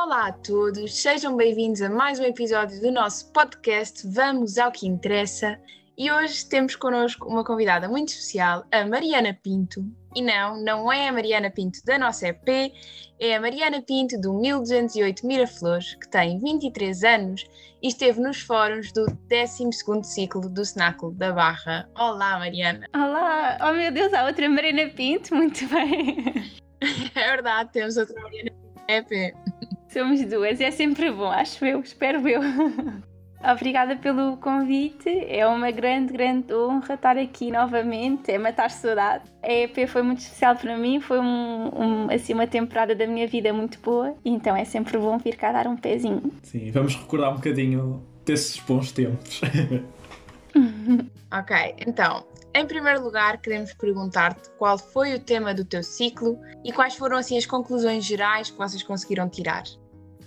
[0.00, 4.86] Olá a todos, sejam bem-vindos a mais um episódio do nosso podcast Vamos ao que
[4.86, 5.58] Interessa.
[5.98, 9.84] E hoje temos connosco uma convidada muito especial, a Mariana Pinto.
[10.14, 12.72] E não, não é a Mariana Pinto da nossa EP,
[13.18, 17.44] é a Mariana Pinto do 1208 Miraflores, que tem 23 anos
[17.82, 21.90] e esteve nos fóruns do 12 ciclo do Cenáculo da Barra.
[21.98, 22.86] Olá, Mariana.
[22.94, 26.56] Olá, oh meu Deus, há outra Mariana Pinto, muito bem.
[27.16, 29.34] É verdade, temos outra Mariana Pinto na EP.
[29.98, 32.40] Somos duas, é sempre bom, acho eu, espero eu.
[33.52, 39.24] Obrigada pelo convite, é uma grande, grande honra estar aqui novamente, é matar saudade.
[39.42, 43.26] A EP foi muito especial para mim, foi um, um, assim, uma temporada da minha
[43.26, 46.30] vida muito boa, então é sempre bom vir cá dar um pezinho.
[46.44, 49.40] Sim, vamos recordar um bocadinho desses bons tempos.
[51.32, 56.72] ok, então, em primeiro lugar, queremos perguntar-te qual foi o tema do teu ciclo e
[56.72, 59.64] quais foram assim as conclusões gerais que vocês conseguiram tirar.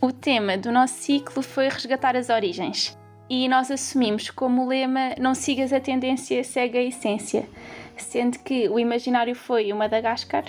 [0.03, 2.97] O tema do nosso ciclo foi resgatar as origens.
[3.29, 7.47] E nós assumimos como lema não sigas a tendência, segue a essência,
[7.95, 10.43] sendo que o imaginário foi o Madagascar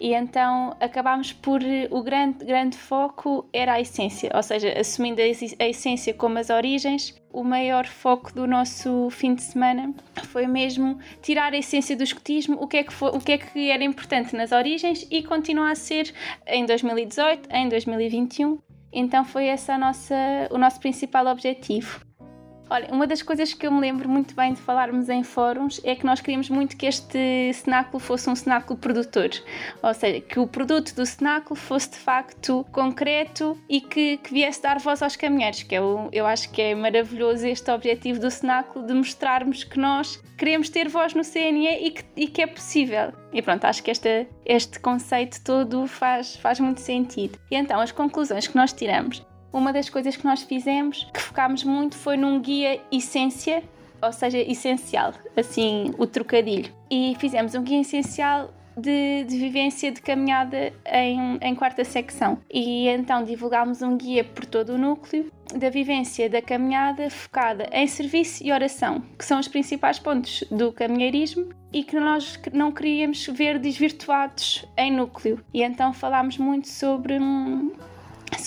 [0.00, 5.68] e então acabámos por o grande grande foco era a essência, ou seja, assumindo a
[5.68, 9.94] essência como as origens, o maior foco do nosso fim de semana
[10.24, 13.38] foi mesmo tirar a essência do escotismo, o que é que foi, o que é
[13.38, 16.12] que era importante nas origens e continua a ser
[16.48, 18.65] em 2018, em 2021.
[18.92, 19.70] Então foi esse
[20.50, 22.05] o nosso principal objetivo.
[22.68, 25.94] Olha, uma das coisas que eu me lembro muito bem de falarmos em fóruns é
[25.94, 29.30] que nós queríamos muito que este cenáculo fosse um cenáculo produtor,
[29.80, 34.60] ou seja, que o produto do cenáculo fosse de facto concreto e que, que viesse
[34.60, 38.30] dar voz aos caminheiros, que eu, é eu acho que é maravilhoso este objetivo do
[38.32, 42.46] cenáculo de mostrarmos que nós queremos ter voz no CNE e que, e que é
[42.48, 43.12] possível.
[43.32, 47.38] E pronto, acho que esta, este conceito todo faz, faz muito sentido.
[47.48, 49.24] E então, as conclusões que nós tiramos
[49.56, 53.64] uma das coisas que nós fizemos, que focámos muito, foi num guia essência,
[54.02, 56.70] ou seja, essencial, assim o trocadilho.
[56.90, 62.38] E fizemos um guia essencial de, de, vivência de caminhada em, em quarta secção.
[62.52, 67.86] E então divulgámos um guia por todo o núcleo da vivência da caminhada focada em
[67.86, 73.26] serviço e oração, que são os principais pontos do caminheirismo e que nós não queríamos
[73.28, 75.40] ver desvirtuados em núcleo.
[75.54, 77.18] E então falámos muito sobre.
[77.18, 77.72] Hum,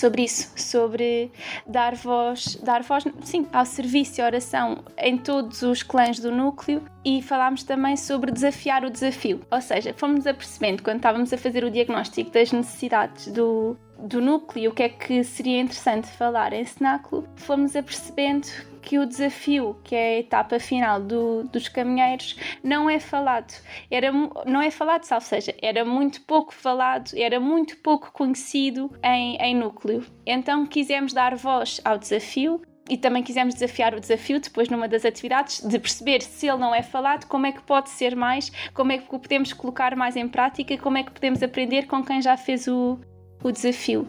[0.00, 1.30] sobre isso, sobre
[1.66, 6.82] dar voz, dar voz, sim, ao serviço e oração em todos os clãs do núcleo
[7.04, 9.40] e falámos também sobre desafiar o desafio.
[9.50, 14.70] Ou seja, fomos apercebendo quando estávamos a fazer o diagnóstico das necessidades do, do núcleo,
[14.70, 18.48] o que é que seria interessante falar em cenáculo, fomos apercebendo
[18.82, 23.52] que o desafio, que é a etapa final do, dos caminheiros, não é falado.
[23.90, 24.10] Era,
[24.46, 29.54] não é falado, ou seja, era muito pouco falado, era muito pouco conhecido em, em
[29.54, 30.04] núcleo.
[30.26, 35.04] Então quisemos dar voz ao desafio e também quisemos desafiar o desafio depois numa das
[35.04, 38.90] atividades de perceber se ele não é falado, como é que pode ser mais, como
[38.90, 42.20] é que o podemos colocar mais em prática, como é que podemos aprender com quem
[42.20, 42.98] já fez o,
[43.42, 44.08] o desafio.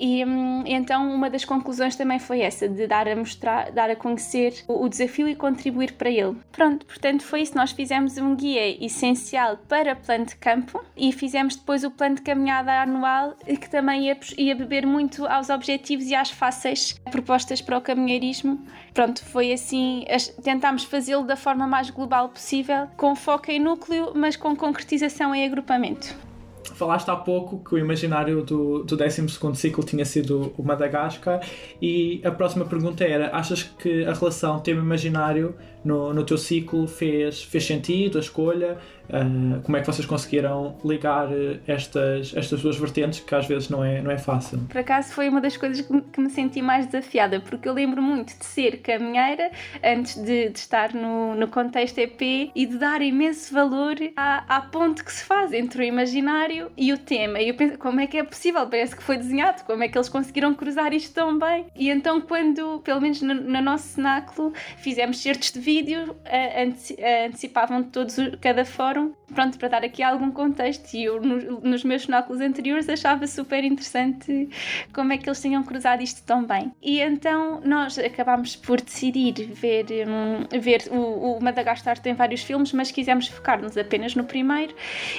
[0.00, 3.94] E hum, então uma das conclusões também foi essa, de dar a mostrar, dar a
[3.94, 6.38] conhecer o, desafio e contribuir para ele.
[6.50, 7.54] Pronto, portanto foi isso.
[7.54, 12.22] Nós fizemos um guia essencial para plano de campo e fizemos depois o plano de
[12.22, 17.76] caminhada anual que também ia, ia beber muito aos objetivos e às fáceis propostas para
[17.76, 18.58] o caminheirismo.
[18.94, 20.06] Pronto, foi assim,
[20.42, 25.44] tentámos fazê-lo da forma mais global possível, com foco em núcleo, mas com concretização em
[25.44, 26.29] agrupamento.
[26.74, 31.40] Falaste há pouco que o imaginário do, do 12 ciclo tinha sido o Madagascar,
[31.80, 35.54] e a próxima pergunta era: achas que a relação tema-imaginário
[35.84, 38.78] no, no teu ciclo fez, fez sentido, a escolha?
[39.08, 41.28] Uh, como é que vocês conseguiram ligar
[41.66, 44.60] estas, estas duas vertentes que às vezes não é, não é fácil?
[44.68, 48.00] Por acaso foi uma das coisas que, que me senti mais desafiada, porque eu lembro
[48.00, 49.50] muito de ser caminheira
[49.82, 54.60] antes de, de estar no, no contexto EP e de dar imenso valor à, à
[54.60, 57.40] ponte que se faz entre o imaginário e o tema.
[57.40, 58.66] E eu penso, como é que é possível?
[58.68, 61.66] Parece que foi desenhado, como é que eles conseguiram cruzar isto tão bem?
[61.74, 67.84] E então, quando, pelo menos no, no nosso cenáculo, fizemos certos de vídeo, uh, antecipavam
[67.84, 72.40] todos cada fórum pronto, para dar aqui algum contexto, e eu no, nos meus cenáculos
[72.40, 74.48] anteriores achava super interessante
[74.92, 76.72] como é que eles tinham cruzado isto tão bem.
[76.82, 82.72] E então nós acabámos por decidir ver, um, ver o, o Madagascar tem vários filmes,
[82.72, 84.74] mas quisemos focar-nos apenas no primeiro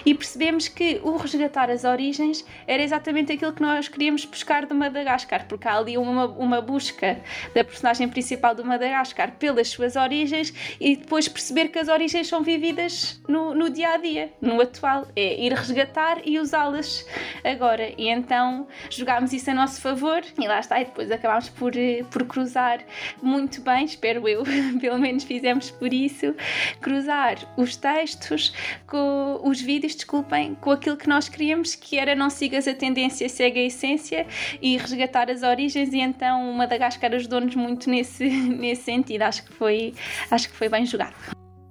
[0.05, 4.75] e percebemos que o resgatar as origens era exatamente aquilo que nós queríamos buscar do
[4.75, 7.19] Madagascar, porque há ali uma, uma busca
[7.53, 10.40] da personagem principal do Madagascar pelas suas origens
[10.79, 15.07] e depois perceber que as origens são vividas no, no dia a dia, no atual.
[15.15, 17.05] É ir resgatar e usá-las
[17.43, 17.93] agora.
[17.97, 20.81] E então jogámos isso a nosso favor e lá está.
[20.81, 22.79] E depois acabámos por, eh, por cruzar
[23.21, 24.43] muito bem, espero eu,
[24.79, 26.35] pelo menos fizemos por isso,
[26.79, 28.53] cruzar os textos
[28.87, 33.27] com os vídeos, desculpem, com aquilo que nós queríamos, que era não sigas a tendência,
[33.29, 34.25] segue a essência
[34.61, 35.93] e resgatar as origens.
[35.93, 39.23] E então o Madagascar ajudou-nos muito nesse, nesse sentido.
[39.23, 39.93] Acho que foi,
[40.31, 41.15] acho que foi bem jogado.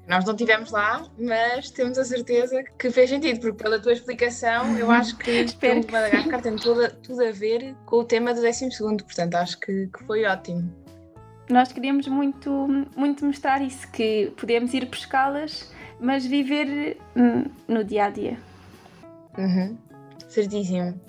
[0.06, 4.76] Nós não estivemos lá, mas temos a certeza que fez sentido, porque pela tua explicação,
[4.76, 5.46] eu acho que
[5.88, 9.86] o Madagascar tem tudo, tudo a ver com o tema do 12, portanto acho que,
[9.86, 10.68] que foi ótimo.
[11.48, 12.50] Nós queríamos muito,
[12.96, 18.38] muito mostrar isso, que podemos ir pescá-las, mas viver hum, no dia a dia.
[19.38, 19.78] Uhum.
[20.28, 21.00] Certíssimo.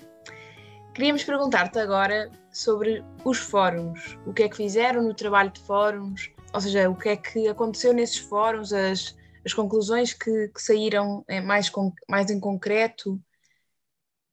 [0.94, 4.18] Queríamos perguntar-te agora sobre os fóruns.
[4.26, 6.30] O que é que fizeram no trabalho de fóruns?
[6.52, 11.24] Ou seja, o que é que aconteceu nesses fóruns, as, as conclusões que, que saíram
[11.28, 13.20] em mais, com, mais em concreto,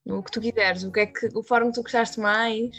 [0.05, 2.75] o que tu quiseres, o que é que o fórum que tu gostaste mais?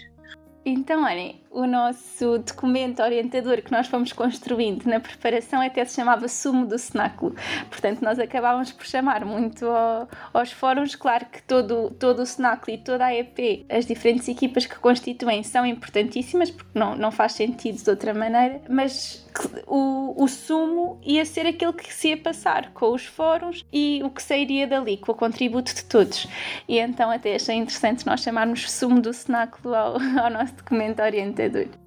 [0.64, 6.29] Então, olhem, o nosso documento orientador que nós fomos construindo na preparação até se chamava
[6.29, 7.35] Sumo do Cenáculo.
[7.69, 10.94] Portanto, nós acabávamos por chamar muito ao, aos fóruns.
[10.94, 15.43] Claro que todo, todo o Cenáculo e toda a EP, as diferentes equipas que constituem,
[15.43, 19.26] são importantíssimas, porque não, não faz sentido de outra maneira, mas
[19.67, 24.11] o, o sumo ia ser aquele que se ia passar com os fóruns e o
[24.11, 26.29] que sairia dali, com o contributo de todos.
[26.69, 31.39] E então até achei interessante nós chamarmos sumo do cenáculo ao, ao nosso documento orientador.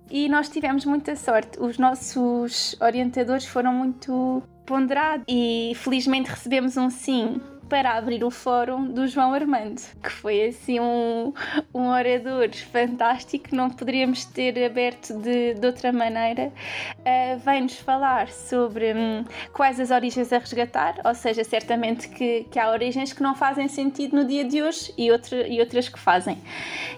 [0.09, 6.89] E nós tivemos muita sorte, os nossos orientadores foram muito ponderados e felizmente recebemos um
[6.89, 11.33] sim para abrir o fórum do João Armando, que foi assim um,
[11.73, 16.51] um orador fantástico, não poderíamos ter aberto de, de outra maneira.
[16.99, 19.23] Uh, Vem-nos falar sobre um,
[19.53, 23.67] quais as origens a resgatar, ou seja, certamente que, que há origens que não fazem
[23.67, 26.37] sentido no dia de hoje e, outra, e outras que fazem.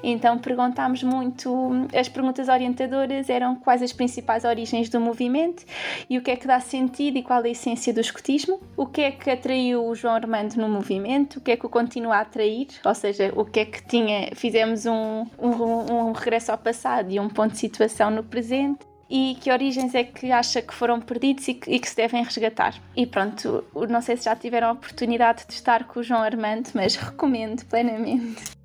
[0.03, 5.63] Então perguntámos muito, hum, as perguntas orientadoras eram quais as principais origens do movimento
[6.09, 9.01] e o que é que dá sentido e qual a essência do escotismo, o que
[9.01, 12.21] é que atraiu o João Armando no movimento, o que é que o continua a
[12.21, 14.29] atrair, ou seja, o que é que tinha.
[14.35, 19.37] Fizemos um, um, um regresso ao passado e um ponto de situação no presente e
[19.39, 22.75] que origens é que acha que foram perdidos e que, e que, se devem resgatar.
[22.95, 26.69] E pronto, não sei se já tiveram a oportunidade de estar com o João Armando,
[26.73, 28.55] mas recomendo plenamente.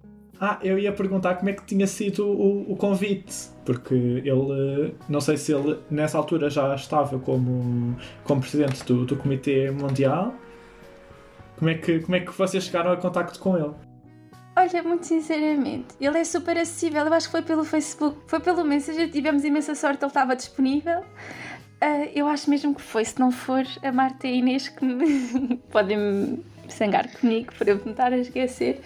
[0.41, 5.21] Ah, eu ia perguntar como é que tinha sido o, o convite, porque ele, não
[5.21, 7.95] sei se ele nessa altura já estava como,
[8.25, 10.35] como presidente do, do Comitê Mundial
[11.61, 13.75] como é que, como é que vocês chegaram a contacto com ele?
[14.57, 17.05] Olha, muito sinceramente, ele é super acessível.
[17.05, 21.01] Eu acho que foi pelo Facebook, foi pelo Messenger, tivemos imensa sorte, ele estava disponível.
[21.01, 24.85] Uh, eu acho mesmo que foi, se não for a Marta e a Inês que
[24.85, 28.81] me podem sangar comigo por eu me estar a esquecer,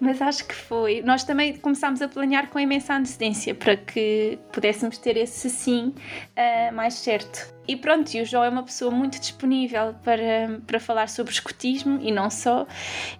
[0.00, 1.02] mas acho que foi.
[1.02, 5.94] Nós também começámos a planear com imensa antecedência para que pudéssemos ter esse sim
[6.36, 7.54] uh, mais certo.
[7.68, 11.98] E pronto, e o João é uma pessoa muito disponível para, para falar sobre escotismo
[12.00, 12.66] e não só.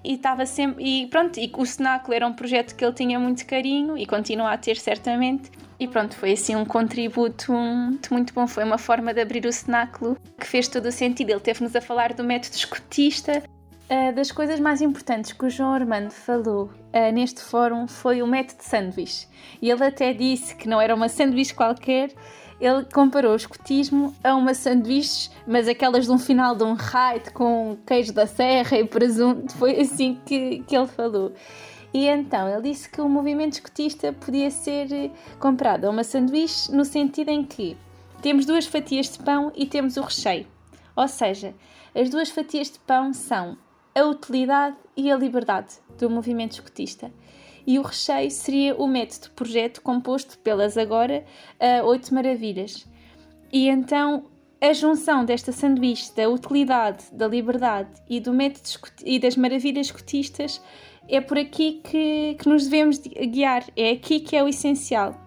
[0.04, 0.84] E estava sempre.
[0.84, 4.52] E pronto, e o Cenáculo era um projeto que ele tinha muito carinho e continua
[4.52, 5.50] a ter certamente.
[5.78, 8.46] E pronto, foi assim um contributo muito, muito bom.
[8.46, 11.30] Foi uma forma de abrir o cenáculo que fez todo o sentido.
[11.30, 13.42] Ele teve-nos a falar do método escotista,
[13.88, 18.26] Uh, das coisas mais importantes que o João Armando falou uh, neste fórum foi o
[18.26, 19.28] método de sanduíche.
[19.62, 22.10] E ele até disse que não era uma sanduíche qualquer,
[22.60, 27.31] ele comparou o escotismo a uma sanduíche, mas aquelas de um final de um raid
[27.31, 29.55] com queijo da serra e presunto.
[29.56, 31.32] Foi assim que, que ele falou.
[31.94, 36.72] E então ele disse que o movimento escotista podia ser eh, comparado a uma sanduíche
[36.72, 37.76] no sentido em que
[38.20, 40.46] temos duas fatias de pão e temos o recheio.
[40.96, 41.55] Ou seja,
[41.94, 43.56] as duas fatias de pão são
[43.96, 47.10] a utilidade e a liberdade do movimento escotista.
[47.67, 51.24] E o recheio seria o método projeto composto pelas agora
[51.84, 52.86] oito maravilhas.
[53.50, 54.26] E então
[54.60, 58.69] a junção desta sanduíche da utilidade, da liberdade e, do método
[59.05, 60.62] e das maravilhas escotistas
[61.08, 65.25] é por aqui que, que nos devemos guiar, é aqui que é o essencial.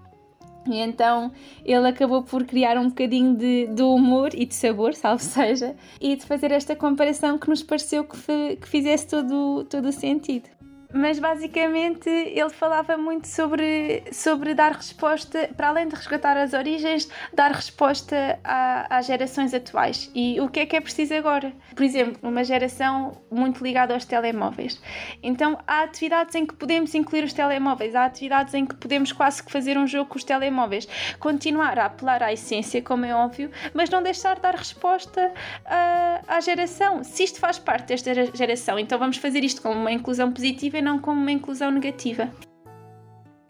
[0.72, 1.32] E então
[1.66, 6.16] ele acabou por criar um bocadinho de, de humor e de sabor, salvo seja, e
[6.16, 10.59] de fazer esta comparação que nos pareceu que, que fizesse todo, todo o sentido
[10.92, 17.08] mas basicamente ele falava muito sobre, sobre dar resposta, para além de resgatar as origens,
[17.34, 20.10] dar resposta às gerações atuais.
[20.16, 21.54] E o que é que é preciso agora?
[21.76, 24.82] Por exemplo, numa geração muito ligada aos telemóveis.
[25.22, 29.44] Então há atividades em que podemos incluir os telemóveis, há atividades em que podemos quase
[29.44, 30.88] que fazer um jogo com os telemóveis.
[31.20, 35.32] Continuar a apelar à essência, como é óbvio, mas não deixar de dar resposta
[35.66, 37.04] a, à geração.
[37.04, 40.82] Se isto faz parte desta geração, então vamos fazer isto como uma inclusão positiva e
[40.82, 42.30] não como uma inclusão negativa.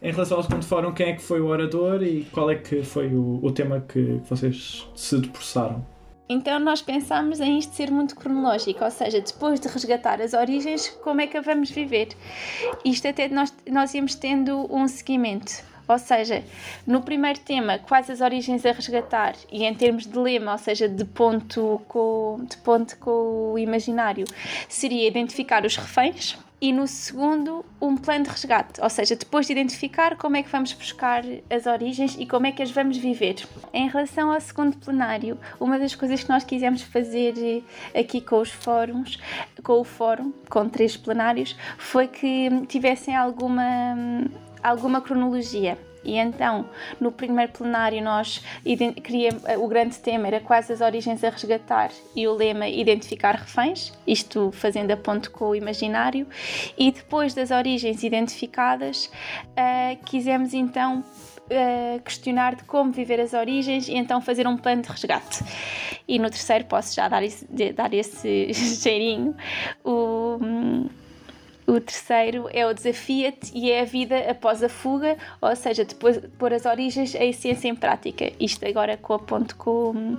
[0.02, 2.84] Em relação ao segundo fórum, quem é que foi o orador e qual é que
[2.84, 5.86] foi o, o tema que vocês se debruçaram?
[6.30, 10.88] Então nós pensámos em isto ser muito cronológico, ou seja, depois de resgatar as origens,
[11.04, 12.10] como é que a vamos viver?
[12.86, 15.68] Isto até nós, nós íamos tendo um seguimento.
[15.88, 16.44] Ou seja,
[16.86, 20.88] no primeiro tema, quais as origens a resgatar, e em termos de lema, ou seja,
[20.88, 24.26] de ponto com, de ponto com o imaginário,
[24.70, 29.54] seria identificar os reféns, e no segundo, um plano de resgate, ou seja, depois de
[29.54, 33.48] identificar como é que vamos buscar as origens e como é que as vamos viver.
[33.74, 37.64] Em relação ao segundo plenário, uma das coisas que nós quisemos fazer
[37.98, 39.18] aqui com os fóruns,
[39.64, 43.96] com o fórum, com três plenários, foi que tivessem alguma,
[44.62, 45.78] alguma cronologia.
[46.10, 46.68] E então,
[47.00, 48.44] no primeiro plenário, nós
[49.60, 54.52] o grande tema era quais as origens a resgatar e o lema identificar reféns, isto
[54.52, 56.26] fazendo a ponto com o imaginário.
[56.76, 63.88] E depois das origens identificadas, uh, quisemos então uh, questionar de como viver as origens
[63.88, 65.44] e então fazer um plano de resgate.
[66.08, 68.50] E no terceiro, posso já dar esse, dar esse
[68.82, 69.36] cheirinho.
[69.86, 70.40] O,
[71.70, 76.20] o terceiro é o desafia-te e é a vida após a fuga, ou seja, depois
[76.20, 78.32] de pôr as origens, a essência em prática.
[78.40, 80.18] Isto agora com a ponto com,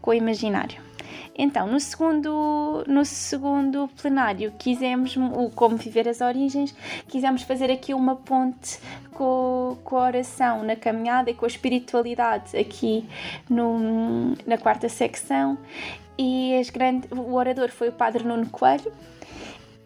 [0.00, 0.90] com o imaginário.
[1.36, 6.74] Então, no segundo, no segundo plenário, quisemos, o Como Viver as Origens,
[7.08, 8.78] quisemos fazer aqui uma ponte
[9.12, 13.08] com, com a oração na caminhada e com a espiritualidade aqui
[13.48, 15.56] no, na quarta secção.
[16.18, 16.70] E as
[17.10, 18.92] o orador foi o Padre Nuno Coelho,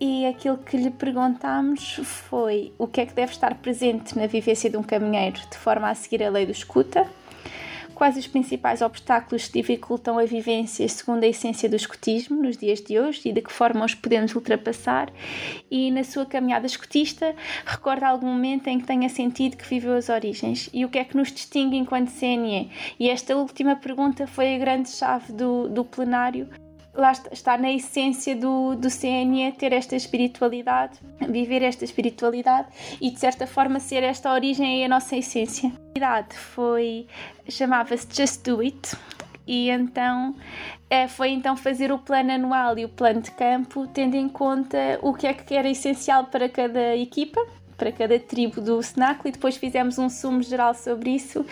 [0.00, 4.68] e aquilo que lhe perguntámos foi o que é que deve estar presente na vivência
[4.68, 7.08] de um caminheiro de forma a seguir a lei do escuta,
[7.94, 12.80] quais os principais obstáculos que dificultam a vivência segundo a essência do escutismo nos dias
[12.80, 15.12] de hoje e de que forma os podemos ultrapassar?
[15.70, 17.34] E na sua caminhada escutista
[17.64, 20.68] recorda algum momento em que tenha sentido que viveu as origens?
[20.72, 24.58] E o que é que nos distingue enquanto CNE e esta última pergunta foi a
[24.58, 26.48] grande chave do, do plenário
[26.94, 30.98] lá está na essência do, do CNE ter esta espiritualidade,
[31.28, 32.68] viver esta espiritualidade
[33.00, 35.72] e de certa forma ser esta origem e a nossa essência.
[36.00, 37.06] A foi
[37.48, 38.96] chamava-se Just Do It
[39.46, 40.34] e então
[40.88, 44.98] é, foi então fazer o plano anual e o plano de campo tendo em conta
[45.02, 47.40] o que é que era essencial para cada equipa
[47.84, 51.44] para cada tribo do cenáculo e depois fizemos um sumo geral sobre isso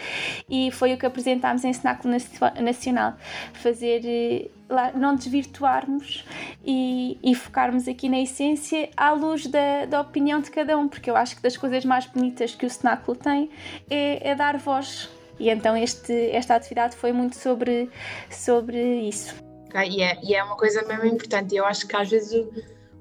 [0.48, 2.14] e foi o que apresentámos em cenáculo
[2.58, 3.14] nacional
[3.52, 4.48] fazer eh,
[4.94, 6.24] não desvirtuarmos
[6.64, 11.10] e, e, focarmos aqui na essência à luz da, da opinião de cada um porque
[11.10, 13.50] eu acho que das coisas mais bonitas que o cenáculo tem
[13.90, 17.90] é, é dar voz e então este, esta atividade foi muito sobre,
[18.30, 19.34] sobre isso.
[19.74, 21.56] E, é, e é uma coisa mesmo importante.
[21.56, 22.46] Eu acho que às vezes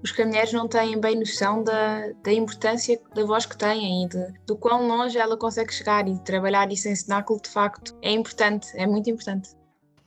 [0.03, 4.34] os caminheiros não têm bem noção da, da importância da voz que têm e de,
[4.46, 8.67] do quão longe ela consegue chegar e trabalhar isso em cenáculo de facto é importante,
[8.75, 9.50] é muito importante.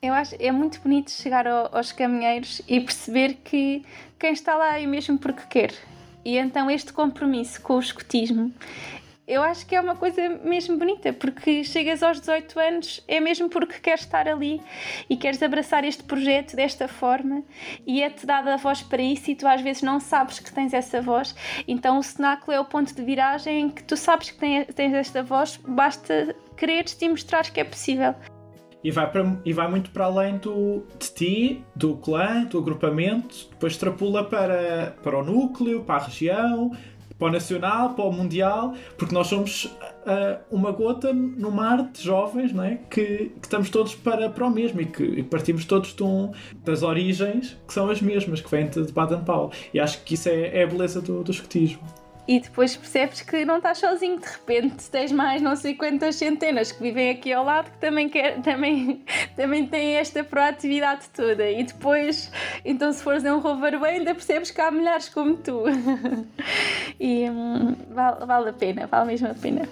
[0.03, 3.85] Eu acho é muito bonito chegar ao, aos caminheiros e perceber que
[4.19, 5.73] quem está lá é mesmo porque quer.
[6.25, 8.53] E então este compromisso com o escutismo
[9.27, 13.49] eu acho que é uma coisa mesmo bonita, porque chegas aos 18 anos é mesmo
[13.49, 14.61] porque queres estar ali
[15.09, 17.43] e queres abraçar este projeto desta forma
[17.87, 20.75] e é-te dada a voz para isso e tu às vezes não sabes que tens
[20.75, 21.35] essa voz.
[21.67, 24.39] Então o cenáculo é o ponto de viragem em que tu sabes que
[24.73, 28.15] tens esta voz, basta quereres e mostrar que é possível.
[28.85, 33.49] E vai, para, e vai muito para além do, de ti, do clã, do agrupamento,
[33.49, 36.71] depois extrapula para, para o núcleo, para a região,
[37.19, 42.03] para o nacional, para o mundial, porque nós somos uh, uma gota no mar de
[42.03, 42.79] jovens não é?
[42.91, 46.33] que, que estamos todos para, para o mesmo e que e partimos todos um,
[46.65, 49.51] das origens que são as mesmas, que vêm de Baden-Powell.
[49.73, 51.83] E acho que isso é, é a beleza do, do escotismo
[52.27, 56.73] e depois percebes que não estás sozinho, de repente tens mais não sei quantas centenas
[56.73, 59.05] que vivem aqui ao lado que também, quer, também,
[59.37, 61.51] também têm esta proatividade toda.
[61.51, 62.31] E depois,
[62.65, 65.65] então se fores a um rover ainda percebes que há milhares como tu.
[66.99, 69.69] e hum, vale, vale a pena, vale mesmo a pena.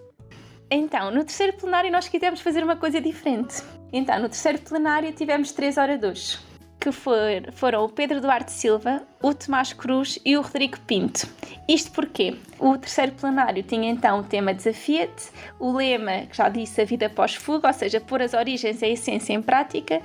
[0.70, 3.62] Então, no terceiro plenário nós quisemos fazer uma coisa diferente.
[3.92, 6.51] Então, no terceiro plenário tivemos três oradores
[6.82, 7.14] que for,
[7.52, 11.28] foram o Pedro Duarte Silva, o Tomás Cruz e o Rodrigo Pinto.
[11.68, 16.82] Isto porque o terceiro plenário tinha então o tema Desafia-te, o lema, que já disse,
[16.82, 20.02] a vida pós-fuga, ou seja, pôr as origens e a essência em prática,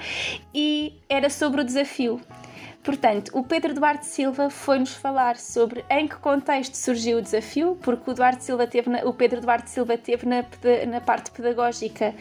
[0.54, 2.22] e era sobre o desafio.
[2.84, 8.12] Portanto, o Pedro Duarte Silva foi-nos falar sobre em que contexto surgiu o desafio, porque
[8.12, 10.46] o, Duarte Silva teve na, o Pedro Duarte Silva teve na,
[10.88, 12.14] na parte pedagógica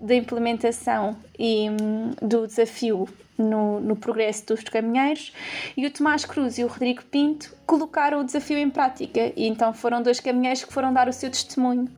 [0.00, 3.08] da implementação e, hum, do desafio
[3.40, 5.32] no, no progresso dos caminheiros,
[5.76, 9.72] e o Tomás Cruz e o Rodrigo Pinto colocaram o desafio em prática, e então
[9.72, 11.88] foram dois caminheiros que foram dar o seu testemunho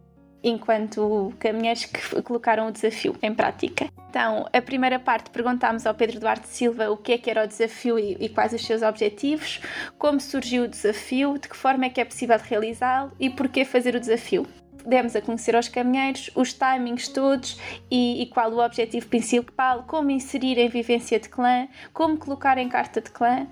[0.43, 3.89] enquanto caminheiros que colocaram o desafio em prática.
[4.11, 7.47] Então, a primeira parte perguntámos ao Pedro Duarte Silva o que é que era o
[7.47, 9.61] desafio e, e quais os seus objetivos,
[9.99, 13.95] como surgiu o desafio, de que forma é que é possível realizá-lo e porquê fazer
[13.95, 14.47] o desafio
[14.87, 17.59] demos a conhecer aos caminheiros os timings todos
[17.91, 22.69] e, e, qual o objetivo principal, como inserir em vivência de clã, como colocar em
[22.69, 23.47] carta de clã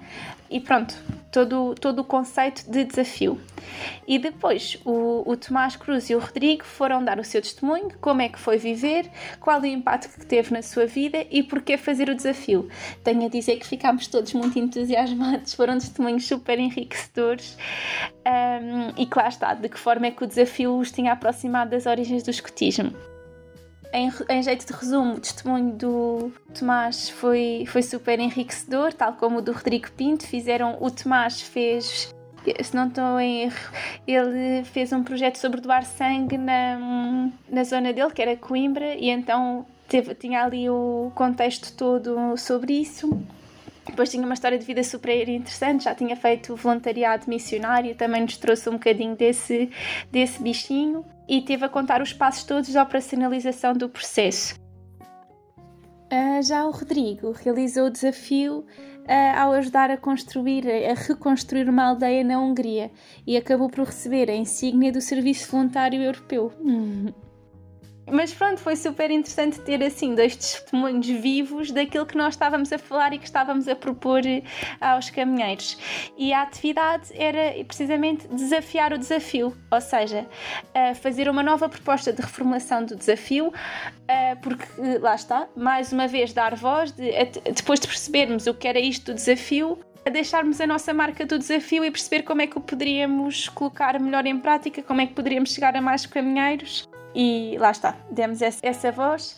[0.51, 0.97] e pronto,
[1.31, 3.41] todo, todo o conceito de desafio.
[4.07, 8.21] E depois o, o Tomás Cruz e o Rodrigo foram dar o seu testemunho, como
[8.21, 9.09] é que foi viver,
[9.39, 12.69] qual o impacto que teve na sua vida e porquê fazer o desafio.
[13.05, 17.57] Tenho a dizer que ficámos todos muito entusiasmados, foram testemunhos super enriquecedores
[18.27, 21.85] um, e lá está, de que forma é que o desafio os tinha aproximado das
[21.85, 22.93] origens do escotismo.
[23.93, 29.39] Em, em, jeito de resumo, o testemunho do Tomás foi, foi super enriquecedor, tal como
[29.39, 30.27] o do Rodrigo Pinto.
[30.27, 32.15] Fizeram, o Tomás fez,
[32.63, 33.73] se não estou em erro,
[34.07, 39.11] ele fez um projeto sobre doar sangue na, na zona dele, que era Coimbra, e
[39.11, 43.21] então teve, tinha ali o contexto todo sobre isso.
[43.87, 48.37] Depois tinha uma história de vida super interessante, já tinha feito voluntariado missionário, também nos
[48.37, 49.71] trouxe um bocadinho desse,
[50.11, 54.55] desse bichinho e teve a contar os passos todos da operacionalização do processo.
[56.13, 61.85] Uh, já o Rodrigo realizou o desafio uh, ao ajudar a construir, a reconstruir uma
[61.85, 62.91] aldeia na Hungria
[63.25, 66.53] e acabou por receber a insígnia do Serviço Voluntário Europeu.
[68.13, 72.79] Mas pronto, foi super interessante ter assim dois testemunhos vivos daquilo que nós estávamos a
[72.79, 74.43] falar e que estávamos a propor eh,
[74.81, 75.79] aos caminheiros.
[76.17, 80.27] E a atividade era precisamente desafiar o desafio, ou seja,
[81.01, 83.53] fazer uma nova proposta de reformulação do desafio,
[84.43, 87.11] porque eh, lá está, mais uma vez dar voz, de,
[87.55, 91.39] depois de percebermos o que era isto do desafio, a deixarmos a nossa marca do
[91.39, 95.15] desafio e perceber como é que o poderíamos colocar melhor em prática, como é que
[95.15, 99.37] poderíamos chegar a mais caminheiros e lá está, demos essa, voz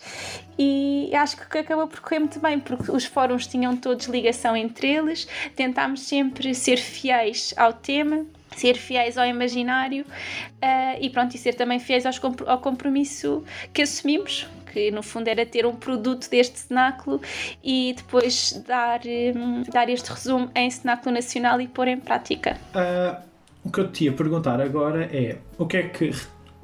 [0.58, 4.88] e acho que acabou por correr muito bem, porque os fóruns tinham todos ligação entre
[4.88, 11.38] eles, tentámos sempre ser fiéis ao tema, ser fiéis ao imaginário uh, e pronto, e
[11.38, 16.28] ser também fiéis aos, ao compromisso que assumimos, que no fundo era ter um produto
[16.30, 17.20] deste cenáculo
[17.62, 19.00] e depois dar,
[19.36, 22.56] um, dar este resumo em cenáculo nacional e pôr em prática.
[22.74, 23.22] Uh,
[23.64, 26.10] o que eu te ia perguntar agora é o que é que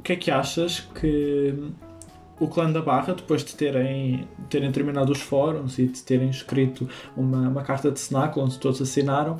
[0.09, 1.55] que é que achas que
[2.41, 6.89] o clã da Barra, depois de terem, terem terminado os fóruns e de terem escrito
[7.15, 9.39] uma, uma carta de cenáculo onde todos assinaram,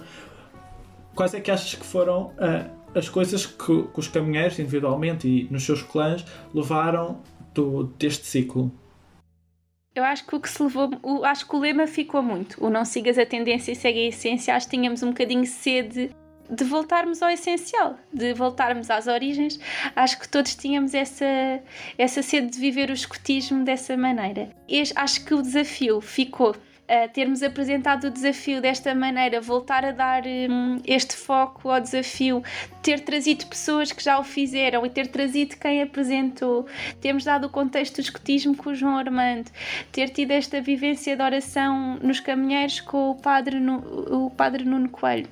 [1.15, 5.49] quais é que achas que foram uh, as coisas que, que, os caminheiros, individualmente e
[5.51, 7.23] nos seus clãs, levaram
[7.55, 8.71] do, deste ciclo?
[9.95, 12.63] Eu acho que o que se levou, o, acho que o lema ficou muito.
[12.63, 14.55] O não sigas a tendência e segue a essência.
[14.55, 16.11] Acho que tínhamos um bocadinho sede
[16.51, 19.59] de voltarmos ao essencial, de voltarmos às origens.
[19.95, 21.61] Acho que todos tínhamos essa,
[21.97, 24.51] essa sede de viver o escotismo dessa maneira.
[24.69, 26.55] E acho que o desafio ficou
[27.13, 32.43] termos apresentado o desafio desta maneira, voltar a dar um, este foco ao desafio,
[32.83, 36.67] ter trazido pessoas que já o fizeram e ter trazido quem apresentou,
[37.01, 39.51] termos dado o contexto do escotismo com o João Armando,
[39.93, 43.59] ter tido esta vivência de oração nos caminheiros com o padre,
[44.11, 45.29] o padre Nuno Coelho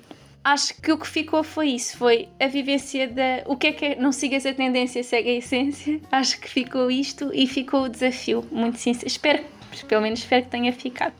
[0.46, 3.84] acho que o que ficou foi isso, foi a vivência da o que é que
[3.84, 6.00] é, não sigas a tendência, segue a essência.
[6.10, 9.06] Acho que ficou isto e ficou o desafio, muito sincero.
[9.08, 9.44] Espero,
[9.88, 11.14] pelo menos espero que tenha ficado.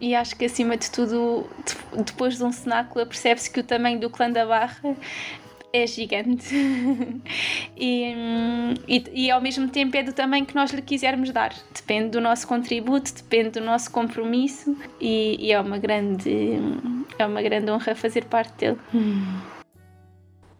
[0.00, 1.46] E acho que acima de tudo,
[2.04, 4.96] depois de um cenáculo, percebe-se que o tamanho do clã da Barra
[5.74, 6.54] é gigante
[7.76, 8.14] e,
[8.86, 11.52] e, e, ao mesmo tempo é do tamanho que nós lhe quisermos dar.
[11.74, 16.30] Depende do nosso contributo, depende do nosso compromisso e, e é uma grande
[17.18, 18.78] é uma grande honra fazer parte dele.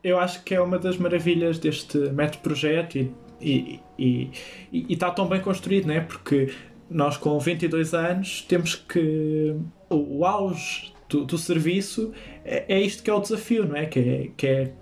[0.03, 4.31] Eu acho que é uma das maravilhas deste método projeto e, e,
[4.73, 6.01] e, está tão bem construído, não é?
[6.01, 6.53] Porque
[6.91, 9.55] nós com 22 anos temos que
[9.89, 12.13] o, o auge do, do serviço
[12.45, 13.87] é, é, isto que é o desafio, não é?
[13.87, 14.73] Que é, que é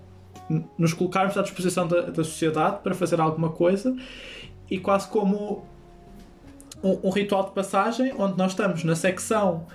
[0.77, 3.95] nos colocarmos à disposição da, da sociedade para fazer alguma coisa
[4.69, 5.65] e quase como
[6.83, 9.65] um, um, ritual de passagem onde nós estamos na secção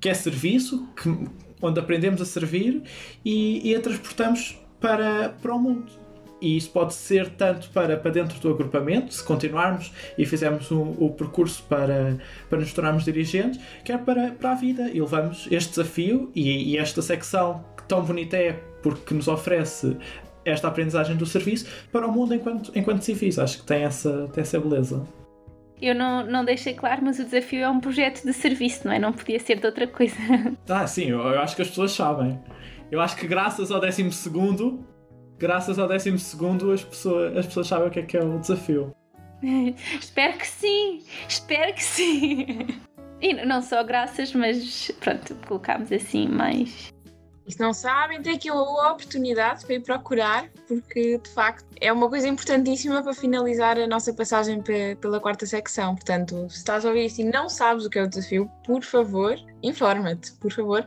[0.00, 1.28] que é serviço, que,
[1.62, 2.82] onde aprendemos a servir
[3.24, 6.04] e, e a transportamos para, para o mundo.
[6.44, 10.82] E isso pode ser tanto para, para dentro do agrupamento, se continuarmos e fizermos o,
[10.82, 12.18] o percurso para,
[12.50, 14.90] para nos tornarmos dirigentes, quer para, para a vida.
[14.90, 19.96] E levamos este desafio e, e esta secção tão bonita é porque nos oferece
[20.44, 23.38] esta aprendizagem do serviço para o mundo enquanto, enquanto civis.
[23.38, 25.04] Acho que tem essa, tem essa beleza.
[25.80, 28.98] Eu não, não deixei claro, mas o desafio é um projeto de serviço, não é?
[28.98, 30.16] Não podia ser de outra coisa.
[30.68, 32.38] Ah, sim, eu, eu acho que as pessoas sabem.
[32.90, 34.86] Eu acho que graças ao 12 segundo,
[35.38, 38.38] graças ao 12 segundo, as pessoas, as pessoas sabem o que é que é o
[38.38, 38.94] desafio.
[40.00, 42.66] espero que sim, espero que sim.
[43.20, 46.93] E não só graças, mas pronto, colocámos assim mais
[47.46, 51.92] e se não sabem, têm aqui uma oportunidade para ir procurar, porque de facto é
[51.92, 54.62] uma coisa importantíssima para finalizar a nossa passagem
[54.98, 55.94] pela quarta secção.
[55.94, 58.82] Portanto, se estás a ouvir isto e não sabes o que é o desafio, por
[58.82, 60.86] favor, informa-te, por favor.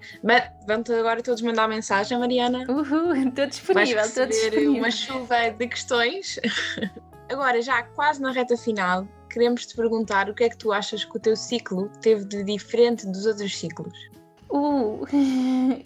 [0.67, 2.65] Vão-te agora todos mandar mensagem, Mariana.
[2.67, 4.73] Uhul, estou disponível, estou disponível.
[4.73, 6.39] uma chuva de questões.
[7.29, 11.05] agora, já quase na reta final, queremos te perguntar o que é que tu achas
[11.05, 14.16] que o teu ciclo teve de diferente dos outros ciclos.
[14.49, 15.05] Uh,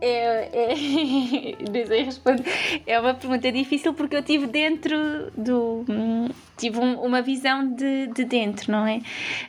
[0.00, 0.74] é, é.
[2.86, 5.84] É uma pergunta difícil porque eu tive dentro do.
[6.56, 9.00] Tive um, uma visão de, de dentro, não é?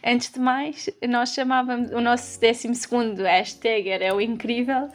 [0.06, 4.90] Antes de mais, nós chamávamos o nosso 12 hashtag era o incrível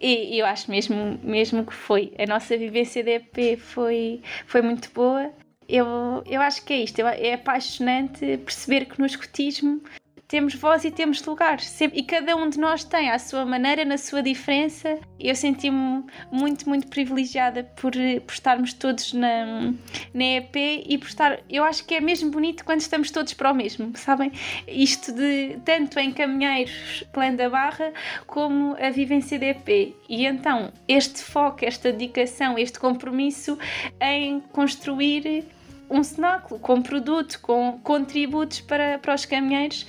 [0.00, 2.12] e, e eu acho mesmo, mesmo que foi.
[2.18, 5.30] A nossa vivência de EP foi, foi muito boa.
[5.68, 9.82] Eu, eu acho que é isto, é apaixonante perceber que no escotismo
[10.28, 11.58] temos voz e temos lugar.
[11.94, 14.98] E cada um de nós tem à sua maneira, na sua diferença.
[15.18, 19.72] Eu senti-me muito, muito privilegiada por, por estarmos todos na,
[20.12, 20.54] na EP
[20.86, 21.40] e por estar.
[21.48, 24.30] Eu acho que é mesmo bonito quando estamos todos para o mesmo, sabem?
[24.68, 27.90] Isto de tanto em Caminheiros, Plano da Barra,
[28.26, 29.96] como a vivência da EP.
[30.10, 33.58] E então, este foco, esta dedicação, este compromisso
[33.98, 35.46] em construir
[35.90, 39.86] um cenáculo com produto, com contributos para, para os caminheiros.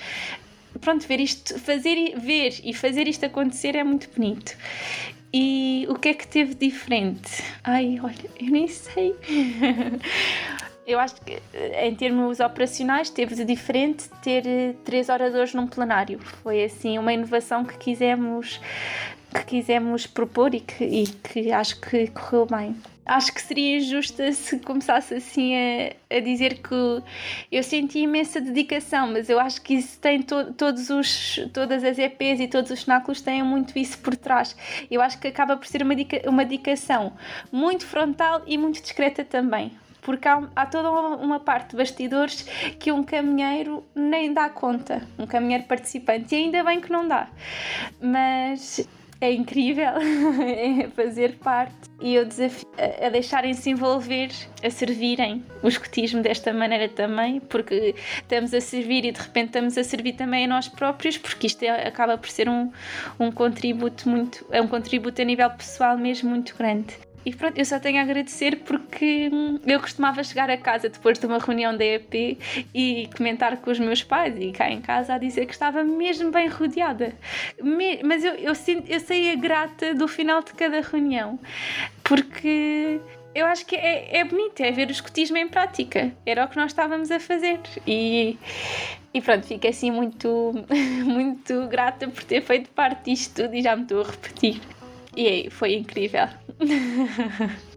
[0.81, 4.55] Pronto, ver isto, fazer, ver e fazer isto acontecer é muito bonito.
[5.33, 7.43] E o que é que teve diferente?
[7.63, 9.15] Ai, olha, eu nem sei.
[10.87, 11.37] eu acho que
[11.83, 16.19] em termos operacionais teve de diferente ter eh, três oradores num plenário.
[16.41, 18.59] Foi assim uma inovação que quisemos
[19.31, 22.75] que quisemos propor e que, e que acho que correu bem
[23.09, 27.03] acho que seria injusta se começasse assim a, a dizer que
[27.51, 31.97] eu senti imensa dedicação, mas eu acho que isso tem to, todos os, todas as
[31.97, 34.55] EPs e todos os cenáculos têm muito isso por trás.
[34.89, 35.95] Eu acho que acaba por ser uma,
[36.27, 37.13] uma dedicação
[37.51, 39.71] muito frontal e muito discreta também.
[40.01, 42.43] Porque há, há toda uma parte de bastidores
[42.79, 47.27] que um caminheiro nem dá conta, um caminheiro participante, e ainda bem que não dá.
[48.01, 48.87] Mas
[49.21, 49.93] é incrível
[50.41, 52.67] é fazer parte e eu desafio
[53.05, 54.29] a deixarem-se envolver,
[54.63, 59.77] a servirem o escotismo desta maneira também, porque estamos a servir e de repente estamos
[59.77, 62.71] a servir também a nós próprios, porque isto é, acaba por ser um,
[63.19, 67.08] um contributo muito, é um contributo a nível pessoal mesmo muito grande.
[67.29, 71.19] E pronto, eu só tenho a agradecer porque hum, eu costumava chegar a casa depois
[71.19, 72.39] de uma reunião da EP
[72.73, 76.31] e comentar com os meus pais e cá em casa a dizer que estava mesmo
[76.31, 77.13] bem rodeada.
[78.03, 81.37] Mas eu, eu, sinto, eu saía grata do final de cada reunião
[82.03, 82.99] porque
[83.35, 86.11] eu acho que é, é bonito, é ver o escotismo em prática.
[86.25, 87.59] Era o que nós estávamos a fazer.
[87.85, 88.39] E,
[89.13, 90.51] e pronto, fico assim muito,
[91.05, 94.78] muito grata por ter feito parte disto tudo e já me estou a repetir.
[95.19, 96.29] E foi incrível.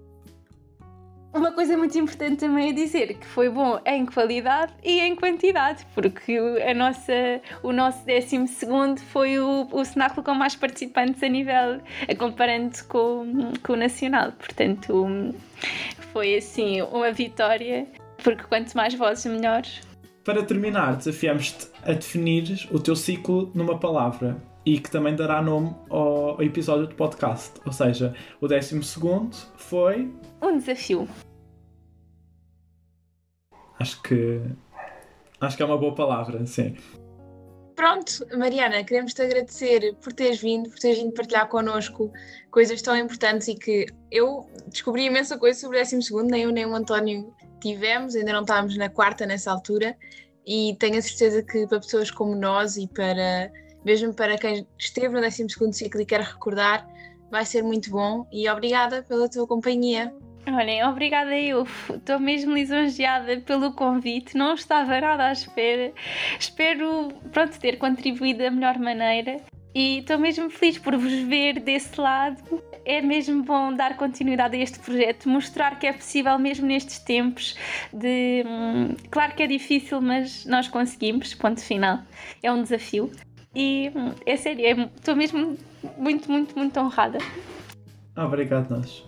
[1.34, 5.84] Uma coisa muito importante também é dizer que foi bom em qualidade e em quantidade,
[5.92, 8.46] porque a nossa, o nosso 12
[9.10, 11.80] foi o, o cenáculo com mais participantes a nível,
[12.16, 14.30] comparando com, com o Nacional.
[14.32, 15.34] Portanto,
[16.12, 17.88] foi assim uma vitória,
[18.22, 19.62] porque quanto mais vozes, melhor.
[20.22, 25.74] Para terminar, desafiamos-te a definir o teu ciclo numa palavra e que também dará nome
[25.90, 27.60] ao episódio do podcast.
[27.66, 28.80] Ou seja, o 12
[29.56, 30.12] foi.
[30.40, 31.08] Um desafio.
[33.78, 34.40] Acho que.
[35.40, 36.76] Acho que é uma boa palavra, sim.
[37.74, 42.12] Pronto, Mariana, queremos te agradecer por teres vindo, por teres vindo partilhar connosco
[42.50, 46.66] coisas tão importantes e que eu descobri imensa coisa sobre o 12, nem eu nem
[46.66, 49.96] o António tivemos, ainda não estávamos na quarta nessa altura,
[50.46, 53.50] e tenho a certeza que para pessoas como nós e para
[53.84, 56.86] mesmo para quem esteve no 12 ciclo e quer recordar,
[57.30, 60.12] vai ser muito bom e obrigada pela tua companhia.
[60.46, 61.66] Olhem, obrigada eu.
[61.88, 64.36] Estou mesmo lisonjeada pelo convite.
[64.36, 65.92] Não estava nada à espera.
[66.38, 69.40] Espero, pronto, ter contribuído da melhor maneira.
[69.74, 72.62] E estou mesmo feliz por vos ver desse lado.
[72.84, 77.56] É mesmo bom dar continuidade a este projeto, mostrar que é possível mesmo nestes tempos
[77.92, 78.42] de...
[78.44, 82.00] Hum, claro que é difícil, mas nós conseguimos, ponto final.
[82.42, 83.12] É um desafio.
[83.54, 83.92] E
[84.24, 85.58] é sério, estou mesmo
[85.98, 87.18] muito, muito, muito honrada.
[88.16, 89.04] Obrigado, nós.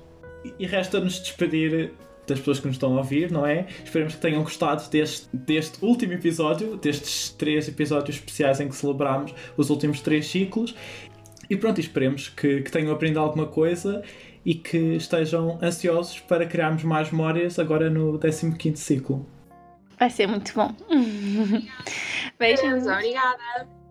[0.58, 1.92] E resta-nos despedir
[2.26, 3.66] das pessoas que nos estão a ouvir, não é?
[3.84, 9.34] Esperemos que tenham gostado deste, deste último episódio, destes três episódios especiais em que celebramos
[9.56, 10.74] os últimos três ciclos.
[11.48, 14.02] E pronto, esperemos que, que tenham aprendido alguma coisa
[14.44, 19.26] e que estejam ansiosos para criarmos mais memórias agora no 15 ciclo.
[19.98, 20.74] Vai ser muito bom.
[22.38, 22.86] Beijinhos.
[22.86, 23.83] Obrigada.